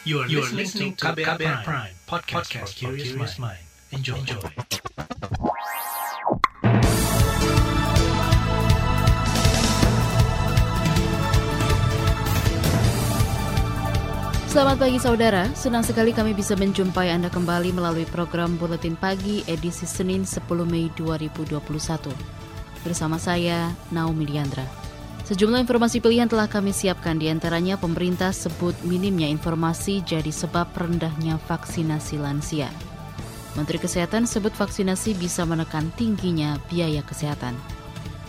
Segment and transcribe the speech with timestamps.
[0.00, 3.60] You are, you are listening to KBR, KBR Prime, Prime podcast, podcast for curious mind.
[3.92, 4.16] Enjoy.
[4.16, 4.40] Enjoy.
[14.48, 19.84] Selamat pagi saudara, senang sekali kami bisa menjumpai Anda kembali melalui program Buletin Pagi edisi
[19.84, 21.60] Senin 10 Mei 2021.
[22.80, 24.89] Bersama saya, Naomi Liandra.
[25.30, 31.38] Sejumlah informasi pilihan telah kami siapkan di antaranya pemerintah sebut minimnya informasi jadi sebab rendahnya
[31.46, 32.66] vaksinasi lansia.
[33.54, 37.54] Menteri Kesehatan sebut vaksinasi bisa menekan tingginya biaya kesehatan.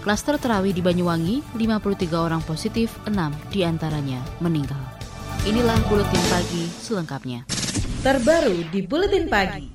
[0.05, 4.77] Klaster terawih di Banyuwangi, 53 orang positif, 6 di antaranya meninggal.
[5.49, 7.49] Inilah Buletin Pagi selengkapnya.
[8.05, 9.65] Terbaru di Buletin Pagi.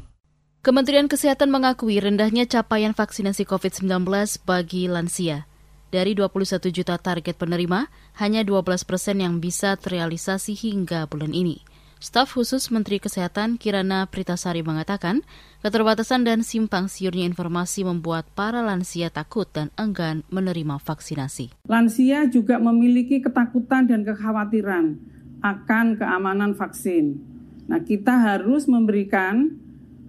[0.63, 4.07] Kementerian Kesehatan mengakui rendahnya capaian vaksinasi COVID-19
[4.47, 5.51] bagi lansia.
[5.87, 7.87] Dari 21 juta target penerima,
[8.19, 11.63] hanya 12 persen yang bisa terrealisasi hingga bulan ini.
[11.97, 15.25] Staf khusus Menteri Kesehatan Kirana Pritasari mengatakan,
[15.65, 21.57] keterbatasan dan simpang siurnya informasi membuat para lansia takut dan enggan menerima vaksinasi.
[21.65, 25.01] Lansia juga memiliki ketakutan dan kekhawatiran
[25.41, 27.17] akan keamanan vaksin.
[27.65, 29.57] Nah, kita harus memberikan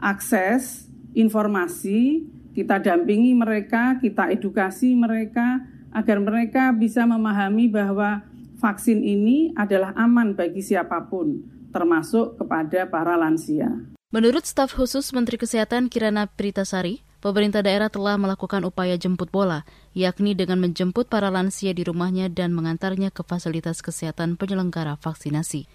[0.04, 8.24] akses informasi, kita dampingi mereka, kita edukasi mereka agar mereka bisa memahami bahwa
[8.58, 13.70] vaksin ini adalah aman bagi siapa pun, termasuk kepada para lansia.
[14.08, 20.32] Menurut staf khusus Menteri Kesehatan Kirana Pritasari, pemerintah daerah telah melakukan upaya jemput bola, yakni
[20.32, 25.68] dengan menjemput para lansia di rumahnya dan mengantarnya ke fasilitas kesehatan penyelenggara vaksinasi.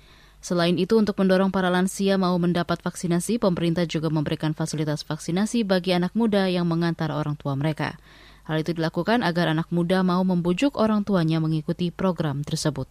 [0.43, 5.95] Selain itu, untuk mendorong para lansia mau mendapat vaksinasi, pemerintah juga memberikan fasilitas vaksinasi bagi
[5.95, 7.95] anak muda yang mengantar orang tua mereka.
[8.49, 12.91] Hal itu dilakukan agar anak muda mau membujuk orang tuanya mengikuti program tersebut.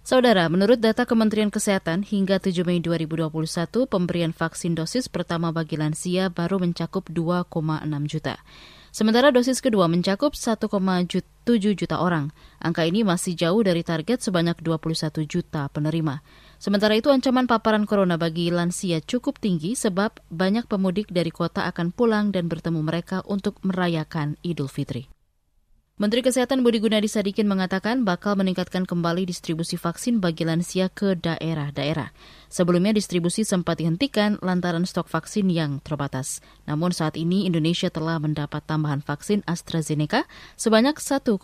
[0.00, 6.32] Saudara, menurut data Kementerian Kesehatan, hingga 7 Mei 2021, pemberian vaksin dosis pertama bagi lansia
[6.32, 8.40] baru mencakup 2,6 juta.
[8.90, 10.66] Sementara dosis kedua mencakup 1,7
[11.78, 12.34] juta orang.
[12.58, 16.24] Angka ini masih jauh dari target sebanyak 21 juta penerima.
[16.60, 21.88] Sementara itu ancaman paparan corona bagi lansia cukup tinggi sebab banyak pemudik dari kota akan
[21.88, 25.08] pulang dan bertemu mereka untuk merayakan Idul Fitri.
[26.00, 32.12] Menteri Kesehatan Budi Gunadi Sadikin mengatakan bakal meningkatkan kembali distribusi vaksin bagi lansia ke daerah-daerah.
[32.52, 36.44] Sebelumnya distribusi sempat dihentikan lantaran stok vaksin yang terbatas.
[36.64, 40.24] Namun saat ini Indonesia telah mendapat tambahan vaksin AstraZeneca
[40.60, 41.36] sebanyak 1,3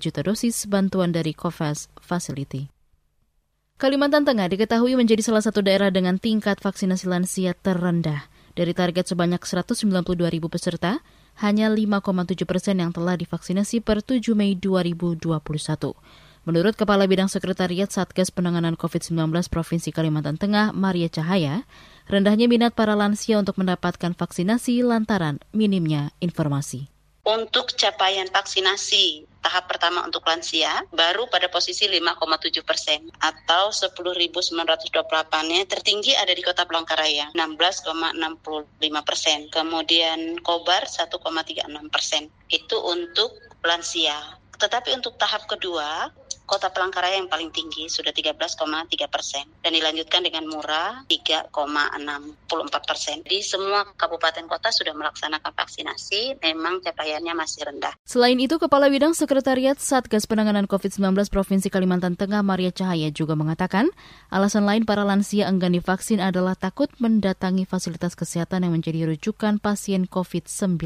[0.00, 2.77] juta dosis bantuan dari COVAX Facility.
[3.78, 8.26] Kalimantan Tengah diketahui menjadi salah satu daerah dengan tingkat vaksinasi lansia terendah.
[8.58, 10.98] Dari target sebanyak 192 ribu peserta,
[11.38, 15.30] hanya 5,7 persen yang telah divaksinasi per 7 Mei 2021.
[16.42, 21.62] Menurut Kepala Bidang Sekretariat Satgas Penanganan COVID-19 Provinsi Kalimantan Tengah, Maria Cahaya,
[22.10, 26.97] rendahnya minat para lansia untuk mendapatkan vaksinasi lantaran minimnya informasi.
[27.28, 36.16] Untuk capaian vaksinasi tahap pertama untuk lansia baru pada posisi 5,7 persen atau 10.928-nya tertinggi
[36.16, 39.44] ada di Kota Palangkaraya 16,65 persen.
[39.52, 42.32] Kemudian Kobar 1,36 persen.
[42.48, 44.16] Itu untuk lansia.
[44.56, 46.08] Tetapi untuk tahap kedua
[46.48, 48.56] Kota Palangkaraya yang paling tinggi sudah 13,3
[49.12, 51.52] persen dan dilanjutkan dengan Murah 3,64
[52.88, 53.20] persen.
[53.20, 57.92] Di semua kabupaten kota sudah melaksanakan vaksinasi, memang capaiannya masih rendah.
[58.08, 63.92] Selain itu, Kepala Bidang Sekretariat Satgas Penanganan COVID-19 Provinsi Kalimantan Tengah Maria Cahaya juga mengatakan,
[64.32, 70.08] alasan lain para lansia enggan divaksin adalah takut mendatangi fasilitas kesehatan yang menjadi rujukan pasien
[70.08, 70.80] COVID-19.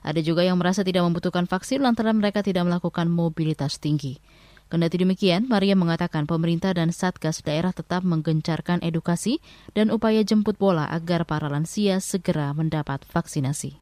[0.00, 4.16] Ada juga yang merasa tidak membutuhkan vaksin lantaran mereka tidak melakukan mobilitas tinggi.
[4.66, 9.38] Kendati demikian, Maria mengatakan pemerintah dan Satgas daerah tetap menggencarkan edukasi
[9.78, 13.78] dan upaya jemput bola agar para lansia segera mendapat vaksinasi.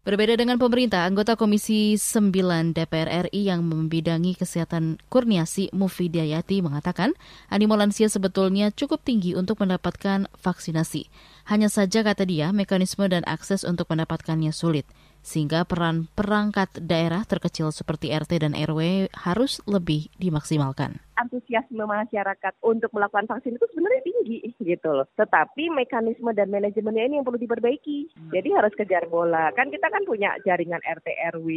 [0.00, 2.32] Berbeda dengan pemerintah, anggota Komisi 9
[2.72, 7.12] DPR RI yang membidangi kesehatan Kurniasi Mufidayati mengatakan
[7.52, 11.10] animo lansia sebetulnya cukup tinggi untuk mendapatkan vaksinasi.
[11.52, 14.88] Hanya saja kata dia, mekanisme dan akses untuk mendapatkannya sulit
[15.20, 21.00] sehingga peran perangkat daerah terkecil seperti RT dan RW harus lebih dimaksimalkan.
[21.20, 25.06] Antusiasme masyarakat untuk melakukan vaksin itu sebenarnya tinggi gitu loh.
[25.20, 27.98] Tetapi mekanisme dan manajemennya ini yang perlu diperbaiki.
[28.16, 28.30] Hmm.
[28.32, 29.52] Jadi harus kejar bola.
[29.52, 31.48] Kan kita kan punya jaringan RT RW.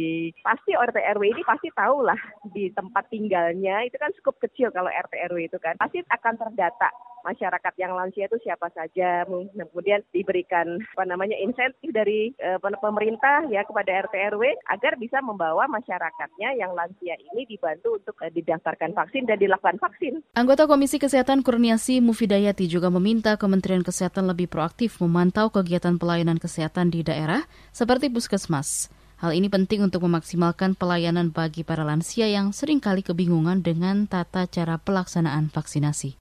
[0.44, 2.18] Pasti RT RW ini pasti tahu lah
[2.52, 5.80] di tempat tinggalnya itu kan cukup kecil kalau RT RW itu kan.
[5.80, 6.92] Pasti akan terdata
[7.24, 13.64] masyarakat yang lansia itu siapa saja, kemudian diberikan apa namanya insentif dari uh, pemerintah ya
[13.64, 19.24] kepada RT RW agar bisa membawa masyarakatnya yang lansia ini dibantu untuk uh, didaftarkan vaksin
[19.24, 20.12] dan dilakukan dilakukan vaksin.
[20.34, 26.90] Anggota Komisi Kesehatan Kurniasi Mufidayati juga meminta Kementerian Kesehatan lebih proaktif memantau kegiatan pelayanan kesehatan
[26.90, 28.90] di daerah seperti puskesmas.
[29.22, 34.50] Hal ini penting untuk memaksimalkan pelayanan bagi para lansia yang sering kali kebingungan dengan tata
[34.50, 36.18] cara pelaksanaan vaksinasi.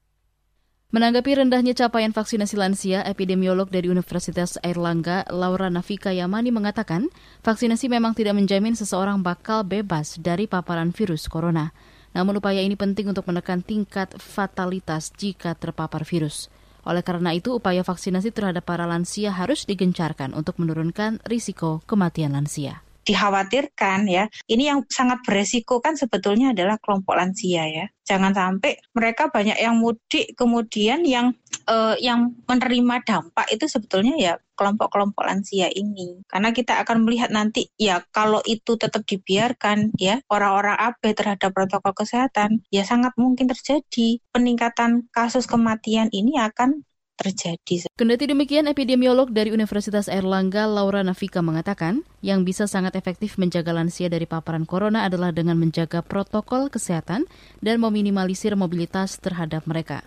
[0.93, 7.09] Menanggapi rendahnya capaian vaksinasi lansia, epidemiolog dari Universitas Airlangga, Laura Nafika Yamani mengatakan,
[7.41, 11.73] vaksinasi memang tidak menjamin seseorang bakal bebas dari paparan virus corona.
[12.13, 16.53] Namun upaya ini penting untuk menekan tingkat fatalitas jika terpapar virus.
[16.85, 22.82] Oleh karena itu, upaya vaksinasi terhadap para lansia harus digencarkan untuk menurunkan risiko kematian lansia
[23.03, 24.25] dikhawatirkan ya.
[24.47, 27.85] Ini yang sangat beresiko kan sebetulnya adalah kelompok lansia ya.
[28.03, 31.31] Jangan sampai mereka banyak yang mudik kemudian yang
[31.71, 36.21] uh, yang menerima dampak itu sebetulnya ya kelompok-kelompok lansia ini.
[36.27, 41.95] Karena kita akan melihat nanti ya kalau itu tetap dibiarkan ya orang-orang abai terhadap protokol
[41.95, 46.83] kesehatan ya sangat mungkin terjadi peningkatan kasus kematian ini akan
[47.15, 47.87] terjadi.
[47.93, 54.09] Kendati demikian, epidemiolog dari Universitas Airlangga, Laura Nafika mengatakan, yang bisa sangat efektif menjaga lansia
[54.09, 57.29] dari paparan corona adalah dengan menjaga protokol kesehatan
[57.61, 60.01] dan meminimalisir mobilitas terhadap mereka.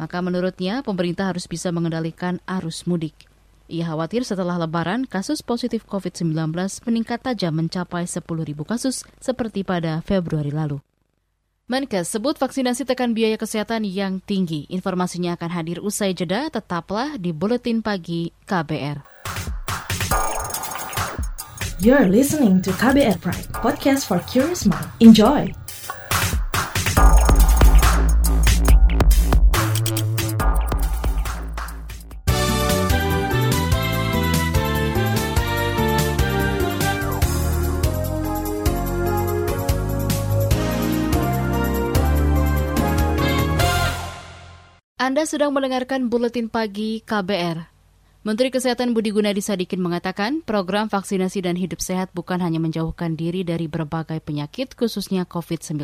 [0.00, 3.28] Maka menurutnya, pemerintah harus bisa mengendalikan arus mudik.
[3.70, 6.34] Ia khawatir setelah lebaran, kasus positif COVID-19
[6.90, 8.26] meningkat tajam mencapai 10.000
[8.66, 10.82] kasus seperti pada Februari lalu.
[11.70, 14.66] Menkes sebut vaksinasi tekan biaya kesehatan yang tinggi.
[14.74, 18.98] Informasinya akan hadir usai jeda, tetaplah di Buletin Pagi KBR.
[21.78, 24.90] You're listening to KBR Pride, podcast for curious mind.
[24.98, 25.59] Enjoy!
[45.10, 47.66] Anda sedang mendengarkan Buletin Pagi KBR.
[48.22, 53.42] Menteri Kesehatan Budi Gunadi Sadikin mengatakan program vaksinasi dan hidup sehat bukan hanya menjauhkan diri
[53.42, 55.82] dari berbagai penyakit khususnya COVID-19,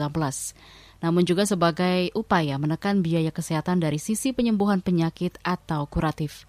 [1.03, 6.47] namun juga sebagai upaya menekan biaya kesehatan dari sisi penyembuhan penyakit atau kuratif.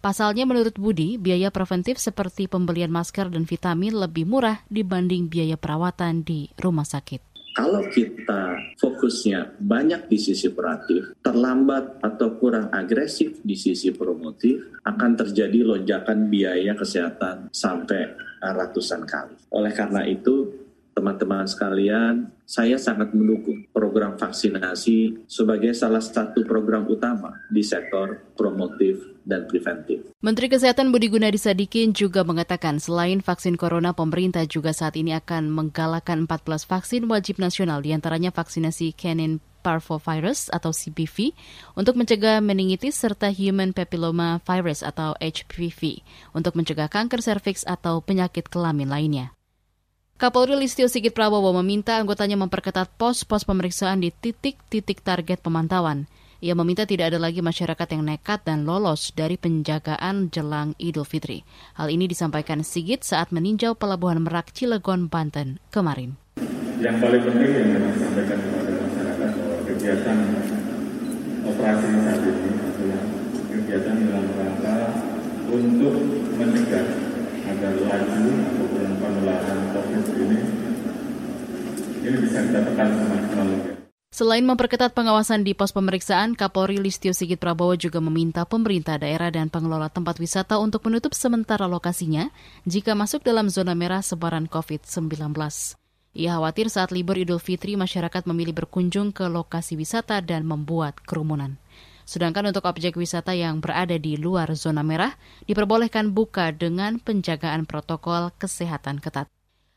[0.00, 6.24] Pasalnya menurut Budi, biaya preventif seperti pembelian masker dan vitamin lebih murah dibanding biaya perawatan
[6.24, 13.54] di rumah sakit kalau kita fokusnya banyak di sisi kuratif, terlambat atau kurang agresif di
[13.54, 18.10] sisi promotif, akan terjadi lonjakan biaya kesehatan sampai
[18.42, 19.38] ratusan kali.
[19.54, 20.63] Oleh karena itu,
[20.94, 29.02] teman-teman sekalian, saya sangat mendukung program vaksinasi sebagai salah satu program utama di sektor promotif
[29.26, 30.14] dan preventif.
[30.22, 35.50] Menteri Kesehatan Budi Gunadi Sadikin juga mengatakan selain vaksin corona, pemerintah juga saat ini akan
[35.50, 41.32] menggalakkan 14 vaksin wajib nasional, di antaranya vaksinasi canin parvovirus atau CPV
[41.72, 46.04] untuk mencegah meningitis serta human papilloma virus atau HPV
[46.36, 49.32] untuk mencegah kanker serviks atau penyakit kelamin lainnya.
[50.14, 56.06] Kapolri Listio Sigit Prabowo meminta anggotanya memperketat pos-pos pemeriksaan di titik-titik target pemantauan.
[56.38, 61.42] Ia meminta tidak ada lagi masyarakat yang nekat dan lolos dari penjagaan jelang Idul Fitri.
[61.74, 66.14] Hal ini disampaikan Sigit saat meninjau pelabuhan Merak Cilegon, Banten kemarin.
[66.78, 70.18] Yang paling penting yang kami sampaikan kepada masyarakat bahwa kegiatan
[71.42, 73.02] operasi saat ini adalah
[73.50, 74.76] kegiatan dalam rangka
[75.50, 75.94] untuk
[76.38, 77.13] mencegah
[77.72, 80.38] laju ataupun penularan COVID ini
[82.04, 83.48] ini bisa kita tekan semaksimal.
[84.14, 89.50] Selain memperketat pengawasan di pos pemeriksaan, Kapolri Listio Sigit Prabowo juga meminta pemerintah daerah dan
[89.50, 92.30] pengelola tempat wisata untuk menutup sementara lokasinya
[92.62, 95.34] jika masuk dalam zona merah sebaran COVID-19.
[96.14, 101.58] Ia khawatir saat libur Idul Fitri masyarakat memilih berkunjung ke lokasi wisata dan membuat kerumunan.
[102.04, 105.16] Sedangkan untuk objek wisata yang berada di luar zona merah
[105.48, 109.28] diperbolehkan buka dengan penjagaan protokol kesehatan ketat.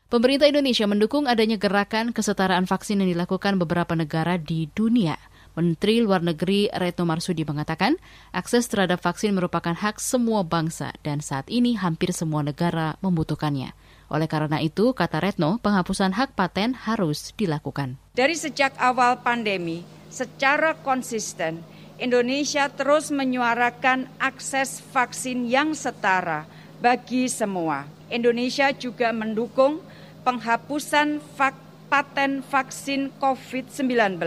[0.08, 5.20] Pemerintah Indonesia mendukung adanya gerakan kesetaraan vaksin yang dilakukan beberapa negara di dunia.
[5.52, 7.98] Menteri Luar Negeri Retno Marsudi mengatakan,
[8.32, 13.74] akses terhadap vaksin merupakan hak semua bangsa dan saat ini hampir semua negara membutuhkannya.
[14.08, 18.00] Oleh karena itu, kata Retno, penghapusan hak paten harus dilakukan.
[18.16, 21.60] Dari sejak awal pandemi, secara konsisten,
[21.98, 26.46] Indonesia terus menyuarakan akses vaksin yang setara
[26.78, 27.90] bagi semua.
[28.06, 29.82] Indonesia juga mendukung
[30.22, 34.20] penghapusan vak paten vaksin COVID-19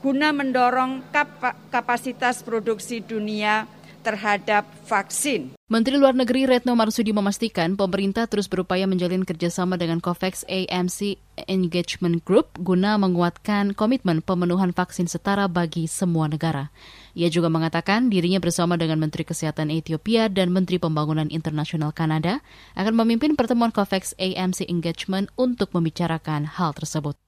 [0.00, 3.68] guna mendorong kap kapasitas produksi dunia
[4.02, 5.54] terhadap vaksin.
[5.72, 11.16] Menteri Luar Negeri Retno Marsudi memastikan pemerintah terus berupaya menjalin kerjasama dengan COVAX AMC
[11.48, 16.68] Engagement Group guna menguatkan komitmen pemenuhan vaksin setara bagi semua negara.
[17.16, 22.44] Ia juga mengatakan dirinya bersama dengan Menteri Kesehatan Ethiopia dan Menteri Pembangunan Internasional Kanada
[22.76, 27.21] akan memimpin pertemuan COVAX AMC Engagement untuk membicarakan hal tersebut.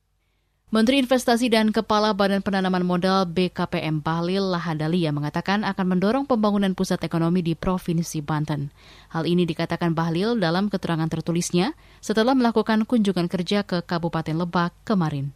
[0.75, 6.99] Menteri Investasi dan Kepala Badan Penanaman Modal BKPM Bahlil Lahadalia mengatakan akan mendorong pembangunan pusat
[7.07, 8.75] ekonomi di Provinsi Banten.
[9.15, 15.31] Hal ini dikatakan Bahlil dalam keterangan tertulisnya setelah melakukan kunjungan kerja ke Kabupaten Lebak kemarin.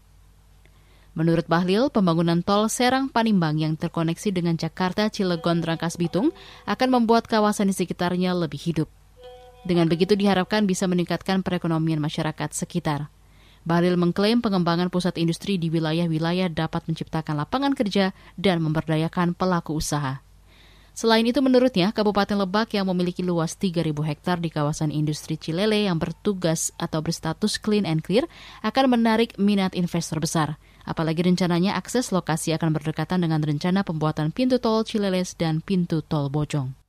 [1.14, 6.34] Menurut Bahlil, pembangunan tol Serang Panimbang yang terkoneksi dengan Jakarta, Cilegon, Rangkas Bitung
[6.66, 8.90] akan membuat kawasan di sekitarnya lebih hidup.
[9.62, 13.06] Dengan begitu diharapkan bisa meningkatkan perekonomian masyarakat sekitar.
[13.68, 20.24] Bahlil mengklaim pengembangan pusat industri di wilayah-wilayah dapat menciptakan lapangan kerja dan memberdayakan pelaku usaha.
[20.96, 26.00] Selain itu menurutnya, Kabupaten Lebak yang memiliki luas 3.000 hektar di kawasan industri Cilele yang
[26.00, 28.24] bertugas atau berstatus clean and clear
[28.64, 30.56] akan menarik minat investor besar.
[30.88, 36.32] Apalagi rencananya akses lokasi akan berdekatan dengan rencana pembuatan pintu tol Cileles dan pintu tol
[36.32, 36.87] Bojong.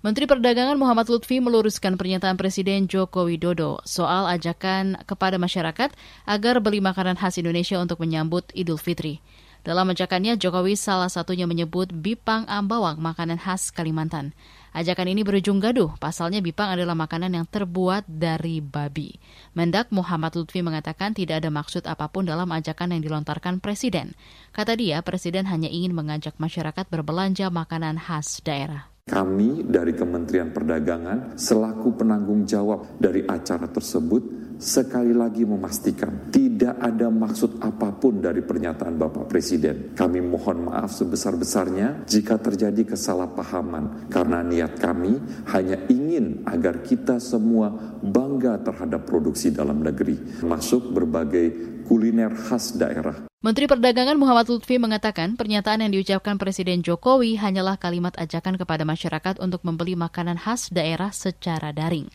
[0.00, 5.92] Menteri Perdagangan Muhammad Lutfi meluruskan pernyataan Presiden Joko Widodo soal ajakan kepada masyarakat
[6.24, 9.20] agar beli makanan khas Indonesia untuk menyambut Idul Fitri.
[9.60, 14.32] Dalam ajakannya, Jokowi salah satunya menyebut bipang ambawang, makanan khas Kalimantan.
[14.72, 19.20] Ajakan ini berujung gaduh, pasalnya bipang adalah makanan yang terbuat dari babi.
[19.52, 24.16] Mendak Muhammad Lutfi mengatakan tidak ada maksud apa pun dalam ajakan yang dilontarkan Presiden.
[24.56, 28.88] Kata dia, Presiden hanya ingin mengajak masyarakat berbelanja makanan khas daerah.
[29.10, 37.08] Kami dari Kementerian Perdagangan selaku penanggung jawab dari acara tersebut sekali lagi memastikan tidak ada
[37.08, 39.96] maksud apa pun dari pernyataan Bapak Presiden.
[39.96, 45.16] Kami mohon maaf sebesar-besarnya jika terjadi kesalahpahaman karena niat kami
[45.56, 47.72] hanya ingin agar kita semua
[48.04, 53.26] bangga terhadap produksi dalam negeri, masuk berbagai kuliner khas daerah.
[53.40, 59.40] Menteri Perdagangan Muhammad Lutfi mengatakan pernyataan yang diucapkan Presiden Jokowi hanyalah kalimat ajakan kepada masyarakat
[59.40, 62.12] untuk membeli makanan khas daerah secara daring.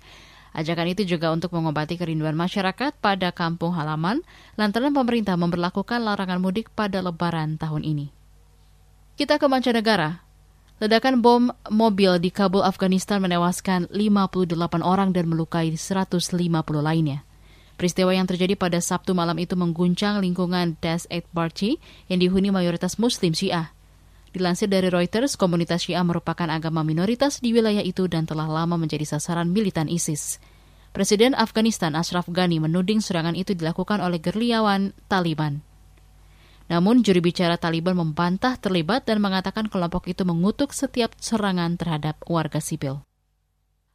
[0.56, 4.24] Ajakan itu juga untuk mengobati kerinduan masyarakat pada kampung halaman
[4.56, 8.08] lantaran pemerintah memperlakukan larangan mudik pada lebaran tahun ini.
[9.20, 10.24] Kita ke mancanegara.
[10.80, 16.40] Ledakan bom mobil di Kabul, Afghanistan menewaskan 58 orang dan melukai 150
[16.80, 17.28] lainnya.
[17.76, 22.96] Peristiwa yang terjadi pada Sabtu malam itu mengguncang lingkungan Das Eight Barchi yang dihuni mayoritas
[22.96, 23.75] Muslim Syiah.
[24.36, 29.08] Dilansir dari Reuters, komunitas Syiah merupakan agama minoritas di wilayah itu dan telah lama menjadi
[29.08, 30.44] sasaran militan ISIS.
[30.92, 35.64] Presiden Afghanistan Ashraf Ghani menuding serangan itu dilakukan oleh gerliawan Taliban.
[36.68, 42.60] Namun juri bicara Taliban membantah terlibat dan mengatakan kelompok itu mengutuk setiap serangan terhadap warga
[42.60, 43.08] sipil.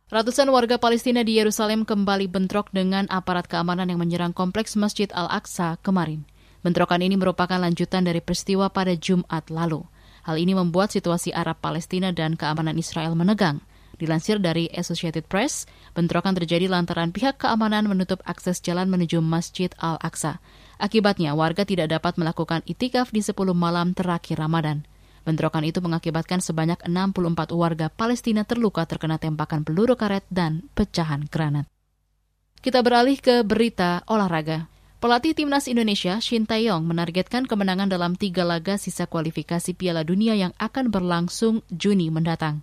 [0.08, 5.76] Ratusan warga Palestina di Yerusalem kembali bentrok dengan aparat keamanan yang menyerang kompleks Masjid Al-Aqsa
[5.84, 6.24] kemarin.
[6.64, 9.84] Bentrokan ini merupakan lanjutan dari peristiwa pada Jumat lalu.
[10.24, 13.64] Hal ini membuat situasi Arab Palestina dan keamanan Israel menegang.
[14.00, 20.40] Dilansir dari Associated Press, bentrokan terjadi lantaran pihak keamanan menutup akses jalan menuju Masjid Al-Aqsa.
[20.80, 24.88] Akibatnya, warga tidak dapat melakukan itikaf di 10 malam terakhir Ramadan.
[25.28, 31.68] Bentrokan itu mengakibatkan sebanyak 64 warga Palestina terluka terkena tembakan peluru karet dan pecahan granat.
[32.64, 34.68] Kita beralih ke berita olahraga.
[35.00, 40.52] Pelatih timnas Indonesia, Shin Taeyong, menargetkan kemenangan dalam tiga laga sisa kualifikasi Piala Dunia yang
[40.60, 42.60] akan berlangsung Juni mendatang.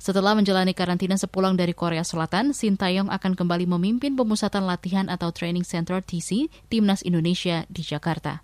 [0.00, 5.28] Setelah menjalani karantina sepulang dari Korea Selatan, Shin Taeyong akan kembali memimpin pemusatan latihan atau
[5.28, 8.40] Training Center TC Timnas Indonesia di Jakarta.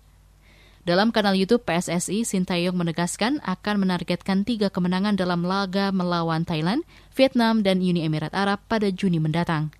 [0.85, 6.85] Dalam kanal YouTube PSSI, Sintayong menegaskan akan menargetkan tiga kemenangan dalam laga melawan Thailand,
[7.17, 9.73] Vietnam, dan Uni Emirat Arab pada Juni mendatang.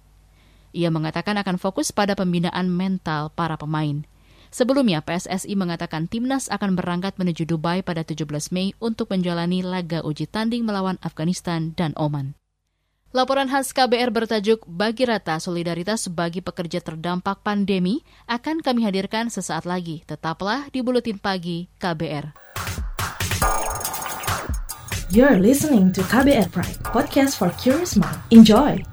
[0.74, 4.03] Ia mengatakan akan fokus pada pembinaan mental para pemain.
[4.53, 10.30] Sebelumnya, PSSI mengatakan timnas akan berangkat menuju Dubai pada 17 Mei untuk menjalani laga uji
[10.30, 12.38] tanding melawan Afghanistan dan Oman.
[13.13, 19.70] Laporan khas KBR bertajuk Bagi Rata Solidaritas bagi Pekerja Terdampak Pandemi akan kami hadirkan sesaat
[19.70, 20.01] lagi.
[20.10, 22.34] Tetaplah di Buletin Pagi KBR.
[25.13, 28.18] You're listening to KBR Pride, podcast for curious mind.
[28.34, 28.92] Enjoy!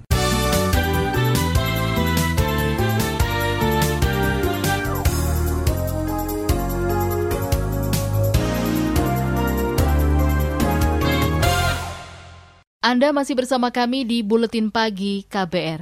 [12.91, 15.79] Anda masih bersama kami di Buletin Pagi KBR.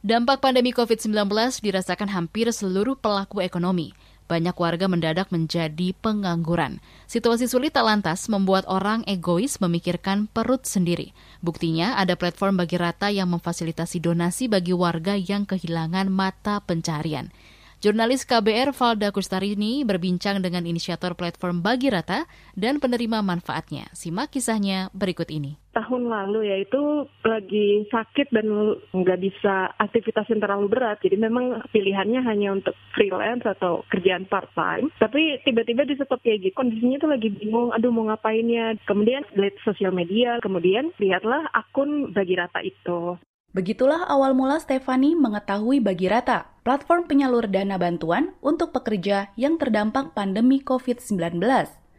[0.00, 1.28] Dampak pandemi COVID-19
[1.60, 3.92] dirasakan hampir seluruh pelaku ekonomi.
[4.24, 6.80] Banyak warga mendadak menjadi pengangguran.
[7.04, 11.12] Situasi sulit tak lantas membuat orang egois memikirkan perut sendiri.
[11.44, 17.36] Buktinya ada platform bagi rata yang memfasilitasi donasi bagi warga yang kehilangan mata pencarian.
[17.76, 22.24] Jurnalis KBR Valda Kustarini berbincang dengan inisiator platform Bagi Rata
[22.56, 23.92] dan penerima manfaatnya.
[23.92, 25.60] Simak kisahnya berikut ini.
[25.76, 28.48] tahun lalu ya itu lagi sakit dan
[28.96, 31.04] nggak bisa aktivitas yang terlalu berat.
[31.04, 34.88] Jadi memang pilihannya hanya untuk freelance atau kerjaan part time.
[34.96, 36.56] Tapi tiba-tiba di stop kayak gitu.
[36.56, 38.80] Kondisinya tuh lagi bingung, aduh mau ngapainnya.
[38.88, 43.20] Kemudian lihat sosial media, kemudian lihatlah akun Bagi Rata itu.
[43.56, 50.12] Begitulah awal mula Stefani mengetahui Bagi Rata, platform penyalur dana bantuan untuk pekerja yang terdampak
[50.12, 51.40] pandemi COVID-19.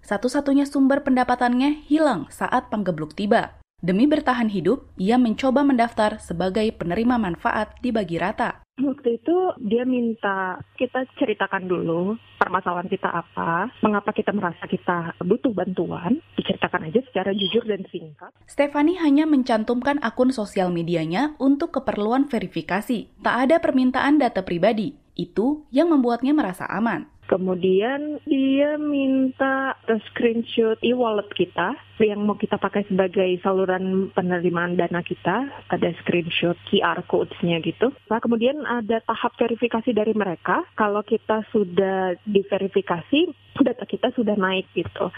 [0.05, 3.57] Satu-satunya sumber pendapatannya hilang saat panggebluk tiba.
[3.77, 8.65] Demi bertahan hidup, ia mencoba mendaftar sebagai penerima manfaat di Bagi Rata.
[8.81, 15.53] Waktu itu dia minta kita ceritakan dulu permasalahan kita apa, mengapa kita merasa kita butuh
[15.53, 18.33] bantuan, diceritakan aja secara jujur dan singkat.
[18.49, 23.13] Stefani hanya mencantumkan akun sosial medianya untuk keperluan verifikasi.
[23.21, 24.97] Tak ada permintaan data pribadi.
[25.13, 27.09] Itu yang membuatnya merasa aman.
[27.27, 29.75] Kemudian dia minta
[30.09, 35.67] screenshot e-wallet kita yang mau kita pakai sebagai saluran penerimaan dana kita.
[35.67, 37.91] Ada screenshot QR codes-nya gitu.
[38.07, 40.63] Nah kemudian ada tahap verifikasi dari mereka.
[40.79, 45.11] Kalau kita sudah diverifikasi, data kita sudah naik gitu.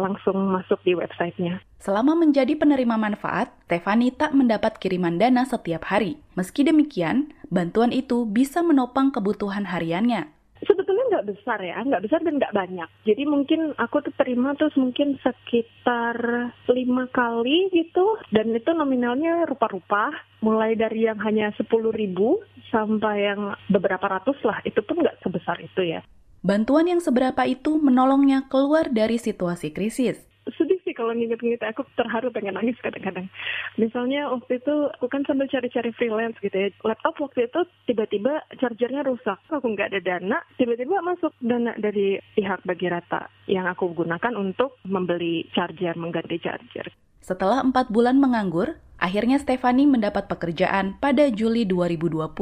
[0.00, 1.60] Langsung masuk di websitenya.
[1.76, 6.16] Selama menjadi penerima manfaat, Stefani tak mendapat kiriman dana setiap hari.
[6.40, 10.39] Meski demikian, bantuan itu bisa menopang kebutuhan hariannya
[11.10, 12.88] nggak besar ya, nggak besar dan nggak banyak.
[13.02, 16.16] Jadi mungkin aku tuh terima terus mungkin sekitar
[16.70, 22.38] lima kali gitu, dan itu nominalnya rupa-rupa, mulai dari yang hanya sepuluh ribu
[22.70, 26.00] sampai yang beberapa ratus lah, itu pun nggak sebesar itu ya.
[26.40, 30.29] Bantuan yang seberapa itu menolongnya keluar dari situasi krisis
[31.00, 33.32] kalau nginget-nginget aku terharu pengen nangis kadang-kadang.
[33.80, 36.68] Misalnya waktu itu aku kan sambil cari-cari freelance gitu ya.
[36.84, 39.40] Laptop waktu itu tiba-tiba chargernya rusak.
[39.48, 44.76] Aku nggak ada dana, tiba-tiba masuk dana dari pihak bagi rata yang aku gunakan untuk
[44.84, 46.92] membeli charger, mengganti charger.
[47.24, 52.36] Setelah empat bulan menganggur, akhirnya Stefani mendapat pekerjaan pada Juli 2020.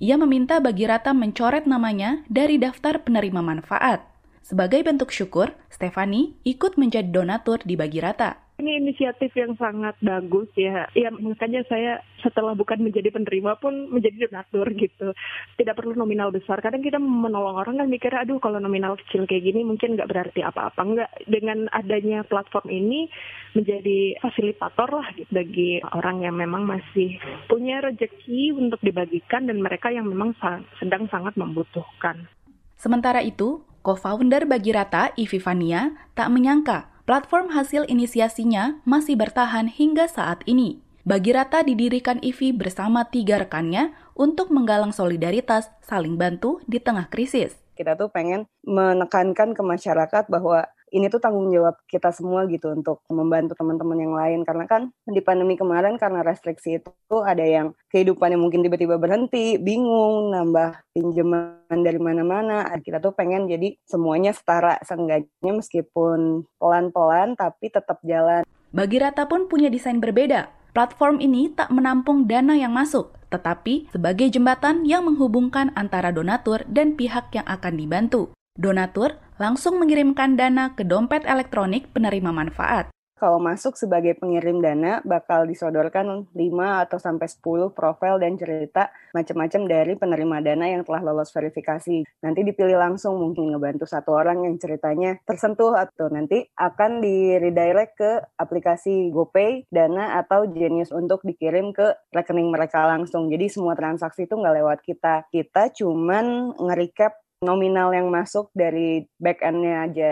[0.00, 4.00] Ia meminta bagi rata mencoret namanya dari daftar penerima manfaat.
[4.40, 8.50] Sebagai bentuk syukur, Stefani ikut menjadi donatur di Bagi Rata.
[8.60, 10.84] Ini inisiatif yang sangat bagus ya.
[10.92, 15.16] Ya makanya saya setelah bukan menjadi penerima pun menjadi donatur gitu.
[15.56, 16.60] Tidak perlu nominal besar.
[16.60, 20.44] Kadang kita menolong orang kan mikir, aduh kalau nominal kecil kayak gini mungkin nggak berarti
[20.44, 20.76] apa-apa.
[20.76, 21.10] Nggak.
[21.24, 23.08] Dengan adanya platform ini
[23.56, 27.16] menjadi fasilitator lah gitu bagi orang yang memang masih
[27.48, 30.36] punya rejeki untuk dibagikan dan mereka yang memang
[30.76, 32.28] sedang sangat membutuhkan.
[32.76, 40.04] Sementara itu, Co-founder Bagi Rata, Ivi Fania, tak menyangka platform hasil inisiasinya masih bertahan hingga
[40.04, 40.84] saat ini.
[41.08, 47.56] Bagi Rata didirikan Ivi bersama tiga rekannya untuk menggalang solidaritas saling bantu di tengah krisis.
[47.72, 53.02] Kita tuh pengen menekankan ke masyarakat bahwa ini tuh tanggung jawab kita semua gitu untuk
[53.10, 58.38] membantu teman-teman yang lain karena kan di pandemi kemarin karena restriksi itu ada yang kehidupannya
[58.38, 62.66] mungkin tiba-tiba berhenti, bingung, nambah pinjaman dari mana-mana.
[62.82, 68.42] Kita tuh pengen jadi semuanya setara seenggaknya meskipun pelan-pelan tapi tetap jalan.
[68.70, 70.50] Bagi Rata pun punya desain berbeda.
[70.70, 76.94] Platform ini tak menampung dana yang masuk, tetapi sebagai jembatan yang menghubungkan antara donatur dan
[76.94, 78.30] pihak yang akan dibantu.
[78.60, 82.92] Donatur langsung mengirimkan dana ke dompet elektronik penerima manfaat.
[83.20, 89.60] kalau masuk sebagai pengirim dana bakal disodorkan 5 atau sampai 10 profil dan cerita macam-macam
[89.68, 92.00] dari penerima dana yang telah lolos verifikasi.
[92.24, 98.00] Nanti dipilih langsung mungkin ngebantu satu orang yang ceritanya tersentuh atau nanti akan di redirect
[98.00, 103.28] ke aplikasi GoPay, Dana atau Genius untuk dikirim ke rekening mereka langsung.
[103.28, 105.28] Jadi semua transaksi itu nggak lewat kita.
[105.28, 110.10] Kita cuman nge-recap nominal yang masuk dari back end-nya aja.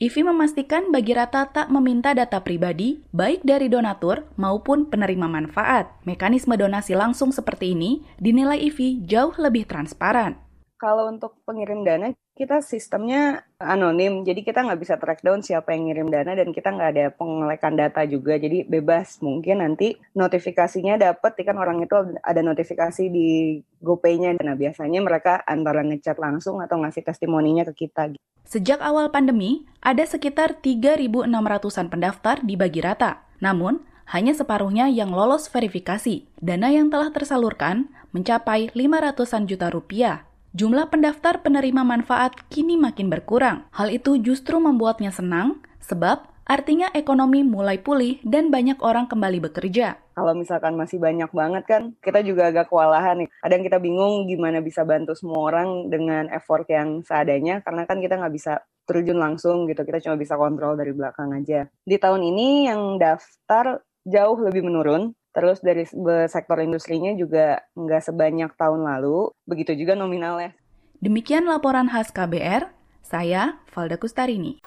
[0.00, 5.92] Ivi memastikan bagi Rata tak meminta data pribadi, baik dari donatur maupun penerima manfaat.
[6.08, 10.40] Mekanisme donasi langsung seperti ini dinilai Ivi jauh lebih transparan.
[10.80, 15.92] Kalau untuk pengirim dana, kita sistemnya anonim, jadi kita nggak bisa track down siapa yang
[15.92, 19.20] ngirim dana dan kita nggak ada pengelekan data juga, jadi bebas.
[19.20, 24.40] Mungkin nanti notifikasinya dapat, kan orang itu ada notifikasi di GoPay-nya.
[24.40, 28.16] Nah biasanya mereka antara ngechat langsung atau ngasih testimoninya ke kita.
[28.48, 33.28] Sejak awal pandemi, ada sekitar 3.600-an pendaftar dibagi rata.
[33.44, 36.24] Namun, hanya separuhnya yang lolos verifikasi.
[36.40, 43.70] Dana yang telah tersalurkan mencapai 500-an juta rupiah Jumlah pendaftar penerima manfaat kini makin berkurang.
[43.70, 50.02] Hal itu justru membuatnya senang, sebab artinya ekonomi mulai pulih dan banyak orang kembali bekerja.
[50.10, 53.30] Kalau misalkan masih banyak banget kan, kita juga agak kewalahan nih.
[53.46, 58.02] Ada yang kita bingung gimana bisa bantu semua orang dengan effort yang seadanya, karena kan
[58.02, 58.58] kita nggak bisa
[58.90, 61.70] terjun langsung gitu, kita cuma bisa kontrol dari belakang aja.
[61.86, 65.86] Di tahun ini yang daftar jauh lebih menurun, Terus dari
[66.26, 70.58] sektor industrinya juga nggak sebanyak tahun lalu, begitu juga nominalnya.
[70.98, 72.66] Demikian laporan khas KBR,
[73.06, 74.58] saya Valda Kustarini.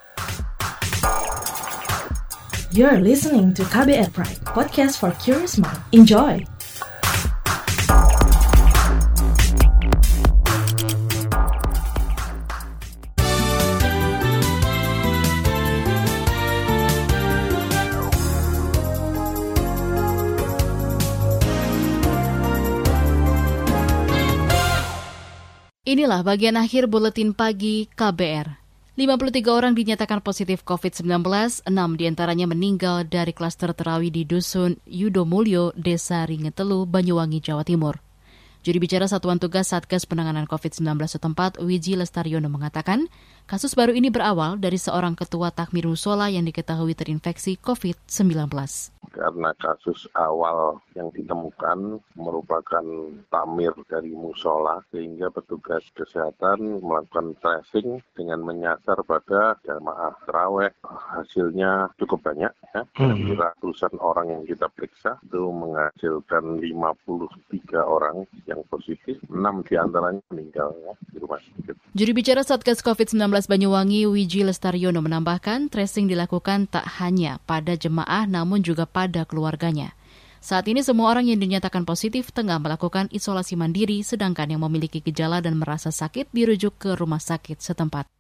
[2.72, 5.78] You're listening to KBR Pride, podcast for curious mind.
[5.92, 6.53] Enjoy!
[26.04, 28.60] Inilah bagian akhir buletin pagi KBR.
[29.00, 31.08] 53 orang dinyatakan positif COVID-19,
[31.64, 38.04] 6 di antaranya meninggal dari klaster terawih di Dusun Yudomulyo, Desa Ringetelu, Banyuwangi, Jawa Timur.
[38.68, 43.08] Juri bicara Satuan Tugas Satgas Penanganan COVID-19 setempat, Wiji Lestaryono mengatakan,
[43.48, 48.52] kasus baru ini berawal dari seorang ketua takmir musola yang diketahui terinfeksi COVID-19
[49.14, 52.86] karena kasus awal yang ditemukan merupakan
[53.30, 62.34] tamir dari musola sehingga petugas kesehatan melakukan tracing dengan menyasar pada jamaah terawih hasilnya cukup
[62.34, 63.38] banyak ya hmm.
[63.38, 70.74] ratusan orang yang kita periksa itu menghasilkan 53 orang yang positif 6 di antaranya meninggal
[70.82, 71.76] ya, di rumah sakit.
[71.94, 78.66] Juri bicara Satgas COVID-19 Banyuwangi Wiji Lestaryono menambahkan tracing dilakukan tak hanya pada jemaah namun
[78.66, 79.94] juga pada keluarganya.
[80.44, 85.40] Saat ini semua orang yang dinyatakan positif tengah melakukan isolasi mandiri, sedangkan yang memiliki gejala
[85.40, 88.12] dan merasa sakit dirujuk ke rumah sakit setempat.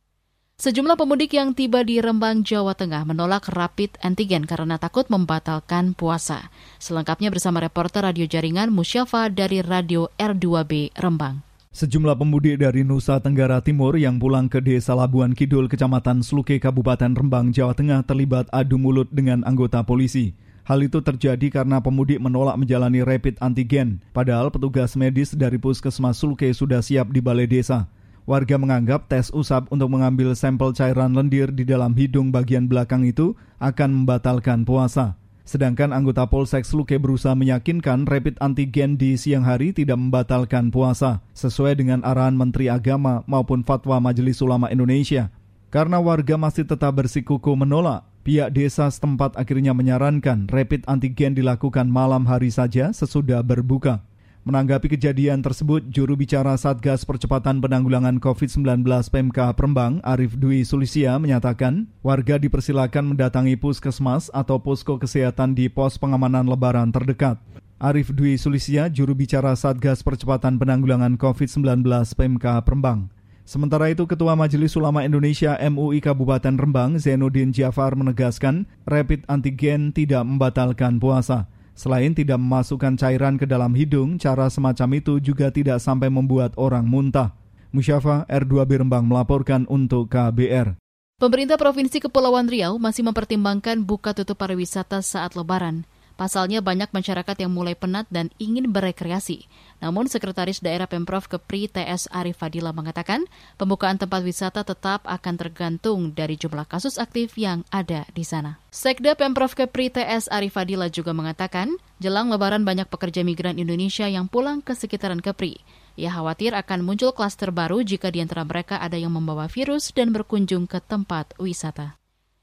[0.55, 6.47] Sejumlah pemudik yang tiba di Rembang, Jawa Tengah menolak rapid antigen karena takut membatalkan puasa.
[6.79, 11.43] Selengkapnya bersama reporter radio jaringan Musyafa dari Radio R2B Rembang.
[11.75, 17.11] Sejumlah pemudik dari Nusa Tenggara Timur yang pulang ke Desa Labuan Kidul, Kecamatan Sluke, Kabupaten
[17.11, 20.39] Rembang, Jawa Tengah terlibat adu mulut dengan anggota polisi.
[20.63, 26.47] Hal itu terjadi karena pemudik menolak menjalani rapid antigen, padahal petugas medis dari Puskesmas Sulke
[26.55, 27.91] sudah siap di balai desa.
[28.23, 33.35] Warga menganggap tes usap untuk mengambil sampel cairan lendir di dalam hidung bagian belakang itu
[33.59, 35.19] akan membatalkan puasa.
[35.43, 41.83] Sedangkan anggota Polsek Sluke berusaha meyakinkan rapid antigen di siang hari tidak membatalkan puasa, sesuai
[41.83, 45.27] dengan arahan Menteri Agama maupun fatwa Majelis Ulama Indonesia.
[45.73, 52.23] Karena warga masih tetap bersikuku menolak, Pihak desa setempat akhirnya menyarankan rapid antigen dilakukan malam
[52.23, 53.99] hari saja sesudah berbuka.
[54.47, 61.91] Menanggapi kejadian tersebut, juru bicara Satgas Percepatan Penanggulangan COVID-19 PMK Perembang, Arif Dwi Sulisia, menyatakan
[61.99, 67.43] warga dipersilakan mendatangi puskesmas atau posko kesehatan di pos pengamanan lebaran terdekat.
[67.75, 71.83] Arif Dwi Sulisia, juru bicara Satgas Percepatan Penanggulangan COVID-19
[72.15, 73.11] PMK Perembang.
[73.43, 80.23] Sementara itu, Ketua Majelis Ulama Indonesia MUI Kabupaten Rembang, Zainuddin Jafar menegaskan, rapid antigen tidak
[80.23, 81.51] membatalkan puasa.
[81.75, 86.87] Selain tidak memasukkan cairan ke dalam hidung, cara semacam itu juga tidak sampai membuat orang
[86.87, 87.35] muntah.
[87.73, 90.77] Musyafa R2B Rembang melaporkan untuk KBR.
[91.17, 95.83] Pemerintah Provinsi Kepulauan Riau masih mempertimbangkan buka tutup pariwisata saat lebaran.
[96.13, 99.49] Pasalnya banyak masyarakat yang mulai penat dan ingin berekreasi.
[99.81, 103.25] Namun Sekretaris Daerah Pemprov Kepri TS Arif Fadila mengatakan
[103.57, 108.61] pembukaan tempat wisata tetap akan tergantung dari jumlah kasus aktif yang ada di sana.
[108.69, 114.29] Sekda Pemprov Kepri TS Arif Fadila juga mengatakan jelang lebaran banyak pekerja migran Indonesia yang
[114.29, 115.65] pulang ke sekitaran Kepri.
[115.97, 120.09] Ia khawatir akan muncul klaster baru jika di antara mereka ada yang membawa virus dan
[120.09, 122.02] berkunjung ke tempat wisata.